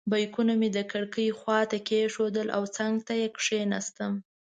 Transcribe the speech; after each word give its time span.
بیکونه 0.11 0.53
مې 0.59 0.69
د 0.77 0.79
کړکۍ 0.91 1.29
خواته 1.39 1.77
کېښودل 1.87 2.47
او 2.57 2.63
څنګ 2.77 2.93
ته 3.07 3.13
کېناستم. 3.43 4.13